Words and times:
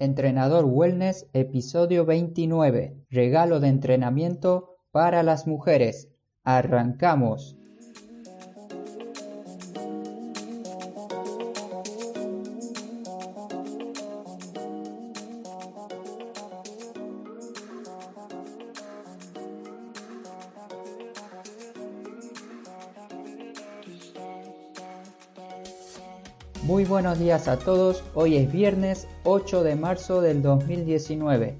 Entrenador 0.00 0.64
Wellness, 0.64 1.26
episodio 1.32 2.04
29. 2.04 3.04
Regalo 3.10 3.58
de 3.58 3.66
entrenamiento 3.66 4.76
para 4.92 5.24
las 5.24 5.48
mujeres. 5.48 6.08
Arrancamos. 6.44 7.57
Muy 26.68 26.84
buenos 26.84 27.18
días 27.18 27.48
a 27.48 27.58
todos, 27.58 28.04
hoy 28.12 28.36
es 28.36 28.52
viernes 28.52 29.08
8 29.24 29.62
de 29.62 29.74
marzo 29.74 30.20
del 30.20 30.42
2019. 30.42 31.56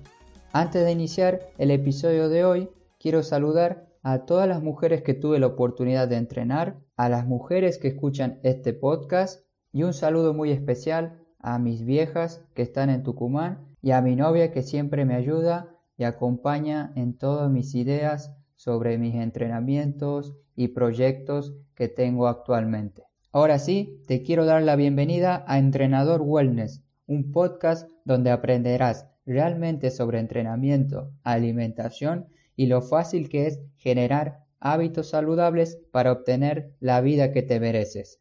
Antes 0.52 0.84
de 0.84 0.92
iniciar 0.92 1.40
el 1.56 1.70
episodio 1.70 2.28
de 2.28 2.44
hoy, 2.44 2.68
quiero 3.00 3.22
saludar 3.22 3.88
a 4.02 4.26
todas 4.26 4.46
las 4.46 4.62
mujeres 4.62 5.00
que 5.00 5.14
tuve 5.14 5.38
la 5.38 5.46
oportunidad 5.46 6.08
de 6.08 6.16
entrenar, 6.16 6.76
a 6.98 7.08
las 7.08 7.26
mujeres 7.26 7.78
que 7.78 7.88
escuchan 7.88 8.38
este 8.42 8.74
podcast 8.74 9.46
y 9.72 9.84
un 9.84 9.94
saludo 9.94 10.34
muy 10.34 10.50
especial 10.50 11.24
a 11.38 11.58
mis 11.58 11.86
viejas 11.86 12.44
que 12.54 12.60
están 12.60 12.90
en 12.90 13.02
Tucumán 13.02 13.66
y 13.80 13.92
a 13.92 14.02
mi 14.02 14.14
novia 14.14 14.52
que 14.52 14.60
siempre 14.60 15.06
me 15.06 15.14
ayuda 15.14 15.74
y 15.96 16.04
acompaña 16.04 16.92
en 16.96 17.16
todas 17.16 17.50
mis 17.50 17.74
ideas 17.74 18.36
sobre 18.56 18.98
mis 18.98 19.14
entrenamientos 19.14 20.36
y 20.54 20.68
proyectos 20.68 21.54
que 21.74 21.88
tengo 21.88 22.28
actualmente. 22.28 23.07
Ahora 23.30 23.58
sí, 23.58 24.02
te 24.06 24.22
quiero 24.22 24.46
dar 24.46 24.62
la 24.62 24.74
bienvenida 24.74 25.44
a 25.46 25.58
Entrenador 25.58 26.22
Wellness, 26.22 26.82
un 27.06 27.30
podcast 27.30 27.86
donde 28.06 28.30
aprenderás 28.30 29.06
realmente 29.26 29.90
sobre 29.90 30.18
entrenamiento, 30.18 31.12
alimentación 31.24 32.28
y 32.56 32.66
lo 32.68 32.80
fácil 32.80 33.28
que 33.28 33.46
es 33.46 33.60
generar 33.76 34.46
hábitos 34.60 35.10
saludables 35.10 35.78
para 35.90 36.10
obtener 36.10 36.72
la 36.80 37.02
vida 37.02 37.30
que 37.30 37.42
te 37.42 37.60
mereces. 37.60 38.18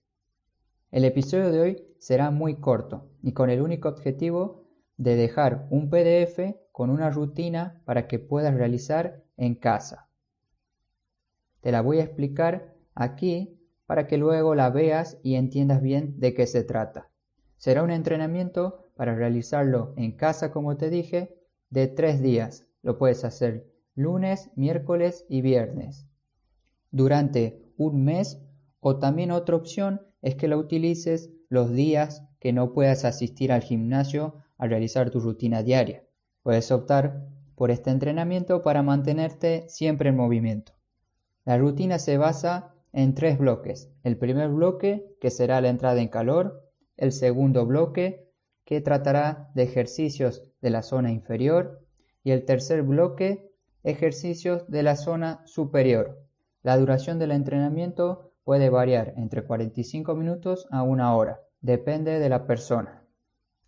El 0.92 1.06
episodio 1.06 1.52
de 1.52 1.62
hoy 1.62 1.84
será 2.00 2.30
muy 2.30 2.56
corto 2.56 3.10
y 3.24 3.32
con 3.32 3.50
el 3.50 3.62
único 3.62 3.88
objetivo 3.88 4.66
de 4.98 5.16
dejar 5.16 5.68
un 5.70 5.90
PDF 5.90 6.54
con 6.74 6.90
una 6.90 7.12
rutina 7.12 7.82
para 7.86 8.10
que 8.10 8.20
puedas 8.20 8.54
realizar 8.54 9.24
en 9.38 9.56
casa. 9.56 10.10
Te 11.62 11.72
la 11.72 11.80
voy 11.80 12.00
a 12.00 12.04
explicar 12.04 12.76
aquí 12.94 13.57
para 13.88 14.06
que 14.06 14.18
luego 14.18 14.54
la 14.54 14.70
veas 14.70 15.18
y 15.24 15.36
entiendas 15.36 15.82
bien 15.82 16.20
de 16.20 16.36
qué 16.36 16.46
se 16.46 16.64
trata. 16.64 17.10
Será 17.58 17.82
un 17.82 17.90
entrenamiento 17.90 18.92
para 18.96 19.16
realizarlo 19.16 19.94
en 19.98 20.12
casa, 20.12 20.52
como 20.52 20.78
te 20.78 20.90
dije, 20.92 21.36
de 21.70 21.88
tres 21.88 22.22
días. 22.22 22.68
Lo 22.84 22.98
puedes 22.98 23.24
hacer 23.24 23.66
lunes, 23.96 24.52
miércoles 24.56 25.26
y 25.30 25.42
viernes. 25.42 26.08
Durante 26.92 27.64
un 27.78 28.04
mes 28.04 28.40
o 28.80 28.98
también 29.00 29.32
otra 29.32 29.56
opción 29.56 30.02
es 30.22 30.36
que 30.36 30.48
lo 30.48 30.58
utilices 30.58 31.32
los 31.50 31.72
días 31.72 32.24
que 32.40 32.54
no 32.54 32.74
puedas 32.74 33.06
asistir 33.06 33.52
al 33.52 33.62
gimnasio 33.62 34.36
a 34.58 34.68
realizar 34.68 35.10
tu 35.10 35.20
rutina 35.20 35.64
diaria. 35.64 36.04
Puedes 36.44 36.72
optar 36.72 37.28
por 37.56 37.72
este 37.72 37.90
entrenamiento 37.90 38.62
para 38.62 38.84
mantenerte 38.84 39.66
siempre 39.68 40.10
en 40.10 40.18
movimiento. 40.18 40.74
La 41.46 41.58
rutina 41.58 41.98
se 41.98 42.18
basa 42.18 42.76
en 42.98 43.14
tres 43.14 43.38
bloques. 43.38 43.92
El 44.02 44.18
primer 44.18 44.50
bloque, 44.50 45.06
que 45.22 45.30
será 45.30 45.62
la 45.62 45.70
entrada 45.70 46.02
en 46.02 46.08
calor. 46.08 46.68
El 46.98 47.12
segundo 47.12 47.64
bloque, 47.68 48.28
que 48.66 48.82
tratará 48.82 49.52
de 49.54 49.62
ejercicios 49.62 50.42
de 50.62 50.72
la 50.72 50.82
zona 50.82 51.12
inferior. 51.12 51.86
Y 52.24 52.32
el 52.32 52.44
tercer 52.44 52.82
bloque, 52.82 53.52
ejercicios 53.84 54.68
de 54.68 54.82
la 54.82 54.96
zona 54.96 55.44
superior. 55.46 56.24
La 56.64 56.76
duración 56.76 57.20
del 57.20 57.34
entrenamiento 57.34 58.34
puede 58.44 58.72
variar 58.72 59.14
entre 59.16 59.44
45 59.44 60.16
minutos 60.16 60.66
a 60.72 60.82
una 60.82 61.16
hora, 61.16 61.42
depende 61.62 62.18
de 62.18 62.30
la 62.30 62.48
persona. 62.48 63.04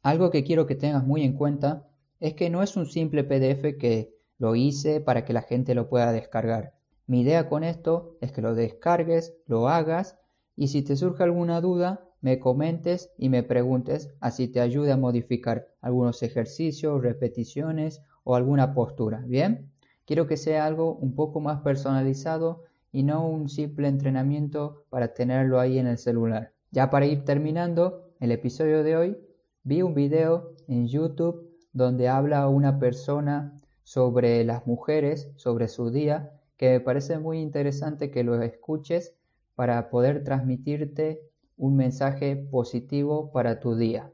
Algo 0.02 0.32
que 0.32 0.44
quiero 0.44 0.66
que 0.66 0.74
tengas 0.74 1.06
muy 1.06 1.22
en 1.22 1.34
cuenta 1.34 1.88
es 2.20 2.34
que 2.34 2.50
no 2.50 2.64
es 2.64 2.76
un 2.76 2.88
simple 2.88 3.24
PDF 3.24 3.78
que 3.78 4.12
lo 4.40 4.56
hice 4.56 5.02
para 5.02 5.24
que 5.24 5.34
la 5.34 5.44
gente 5.44 5.76
lo 5.76 5.88
pueda 5.88 6.12
descargar. 6.12 6.79
Mi 7.10 7.22
idea 7.22 7.50
con 7.50 7.64
esto 7.64 8.18
es 8.22 8.32
que 8.32 8.44
lo 8.44 8.54
descargues, 8.54 9.36
lo 9.48 9.68
hagas 9.68 10.20
y 10.56 10.68
si 10.68 10.84
te 10.84 10.96
surge 10.96 11.24
alguna 11.24 11.60
duda, 11.60 12.06
me 12.22 12.38
comentes 12.38 13.10
y 13.18 13.30
me 13.30 13.42
preguntes, 13.42 14.14
así 14.20 14.48
te 14.48 14.60
ayude 14.62 14.92
a 14.92 14.98
modificar 14.98 15.70
algunos 15.82 16.22
ejercicios, 16.22 17.02
repeticiones 17.02 18.04
o 18.24 18.36
alguna 18.36 18.76
postura. 18.76 19.24
¿Bien? 19.26 19.72
Quiero 20.06 20.28
que 20.28 20.38
sea 20.38 20.68
algo 20.68 20.94
un 20.98 21.16
poco 21.16 21.40
más 21.40 21.62
personalizado 21.62 22.66
y 22.92 23.02
no 23.02 23.28
un 23.28 23.50
simple 23.50 23.88
entrenamiento 23.88 24.86
para 24.92 25.16
tenerlo 25.16 25.60
ahí 25.60 25.80
en 25.80 25.88
el 25.88 25.98
celular. 25.98 26.54
Ya 26.70 26.92
para 26.92 27.08
ir 27.08 27.26
terminando 27.26 28.14
el 28.20 28.32
episodio 28.32 28.84
de 28.84 28.98
hoy, 28.98 29.18
vi 29.64 29.82
un 29.82 29.96
video 29.96 30.52
en 30.68 30.88
YouTube 30.88 31.58
donde 31.74 32.08
habla 32.08 32.48
una 32.50 32.78
persona 32.78 33.58
sobre 33.82 34.44
las 34.44 34.68
mujeres, 34.68 35.32
sobre 35.38 35.70
su 35.70 35.90
día 35.90 36.36
que 36.60 36.72
me 36.72 36.80
parece 36.82 37.18
muy 37.20 37.40
interesante 37.40 38.12
que 38.12 38.26
lo 38.26 38.40
escuches 38.42 39.16
para 39.56 39.90
poder 39.90 40.26
transmitirte 40.26 41.22
un 41.56 41.78
mensaje 41.78 42.36
positivo 42.36 43.32
para 43.32 43.62
tu 43.62 43.76
día. 43.76 44.12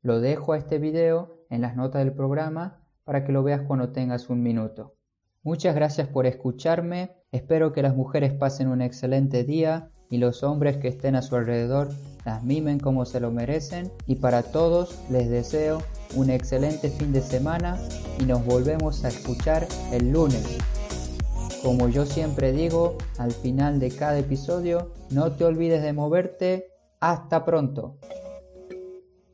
Lo 0.00 0.20
dejo 0.20 0.54
a 0.54 0.58
este 0.58 0.78
video 0.78 1.44
en 1.50 1.60
las 1.60 1.76
notas 1.76 2.02
del 2.02 2.14
programa 2.14 2.82
para 3.04 3.24
que 3.24 3.32
lo 3.32 3.42
veas 3.42 3.60
cuando 3.60 3.90
tengas 3.90 4.30
un 4.30 4.42
minuto. 4.42 4.94
Muchas 5.42 5.74
gracias 5.74 6.08
por 6.08 6.24
escucharme, 6.24 7.14
espero 7.30 7.74
que 7.74 7.82
las 7.82 7.94
mujeres 7.94 8.32
pasen 8.32 8.68
un 8.68 8.80
excelente 8.80 9.44
día 9.44 9.90
y 10.08 10.16
los 10.16 10.42
hombres 10.44 10.78
que 10.78 10.88
estén 10.88 11.14
a 11.14 11.20
su 11.20 11.36
alrededor 11.36 11.90
las 12.24 12.42
mimen 12.42 12.80
como 12.80 13.04
se 13.04 13.20
lo 13.20 13.30
merecen 13.30 13.92
y 14.06 14.16
para 14.16 14.42
todos 14.42 14.98
les 15.10 15.28
deseo 15.28 15.82
un 16.14 16.30
excelente 16.30 16.88
fin 16.88 17.12
de 17.12 17.20
semana 17.20 17.78
y 18.18 18.24
nos 18.24 18.44
volvemos 18.46 19.04
a 19.04 19.08
escuchar 19.08 19.68
el 19.92 20.10
lunes. 20.10 20.58
Como 21.66 21.88
yo 21.88 22.06
siempre 22.06 22.52
digo 22.52 22.96
al 23.18 23.32
final 23.32 23.80
de 23.80 23.90
cada 23.90 24.20
episodio, 24.20 24.92
no 25.10 25.32
te 25.32 25.44
olvides 25.44 25.82
de 25.82 25.92
moverte. 25.92 26.68
Hasta 27.00 27.44
pronto. 27.44 27.98